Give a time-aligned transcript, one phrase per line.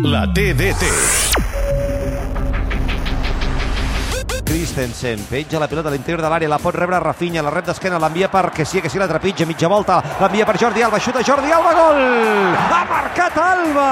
[0.00, 0.82] La TDT.
[4.44, 7.98] Christensen penja la pilota a l'interior de l'àrea, la pot rebre Rafinha, la rep d'esquena,
[8.00, 11.20] l'envia per que sí, que sí, la trepitja, mitja volta, l'envia per Jordi Alba, xuta
[11.20, 12.00] Jordi Alba, gol!
[12.56, 13.88] Ha marcat Alba!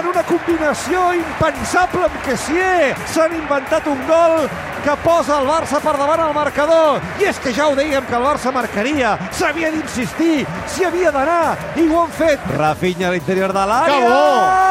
[0.00, 4.36] En una combinació impensable amb Kessier, s'han inventat un gol
[4.84, 7.00] que posa el Barça per davant al marcador.
[7.20, 11.56] I és que ja ho dèiem que el Barça marcaria, s'havia d'insistir, s'hi havia d'anar,
[11.76, 12.52] i ho han fet.
[12.56, 13.96] Rafinha a l'interior de l'àrea.
[13.96, 14.69] Que bo!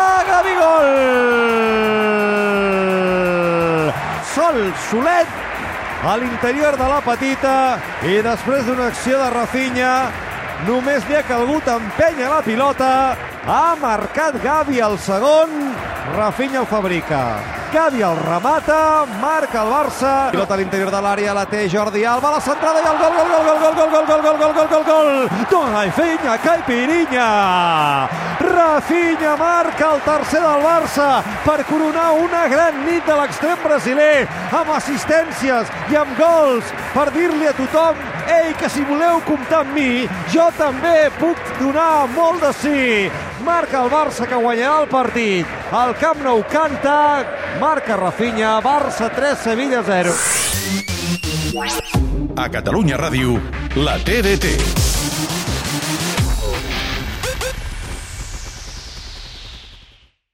[4.34, 4.59] Sol
[4.90, 5.38] Solet
[6.00, 7.54] a l'interior de la petita
[8.08, 9.94] i després d'una acció de Rafinha
[10.68, 12.91] només li ha calgut empènyer la pilota.
[13.49, 15.54] Ha marcat Gavi el segon.
[16.16, 17.21] Rafinha el fabrica.
[17.74, 20.13] Gavi el remata, marca el Barça.
[20.34, 23.30] Pilota a l'interior de l'àrea, la té Jordi Alba la centrada i el gol, gol,
[23.30, 24.19] gol, gol, gol, gol, gol, gol
[25.70, 31.10] Rafinha, Caipirinha Rafinha marca el tercer del Barça
[31.46, 37.48] per coronar una gran nit de l'extrem brasiler amb assistències i amb gols per dir-li
[37.48, 42.54] a tothom ei, que si voleu comptar amb mi jo també puc donar molt de
[42.63, 42.82] sí
[43.46, 45.46] marca el Barça que guanyarà el partit.
[45.74, 47.26] El Camp Nou canta
[47.62, 50.13] marca Rafinha, Barça 3, Sevilla 0
[52.38, 53.40] A Catalunya Ràdio,
[53.76, 54.79] la TDT.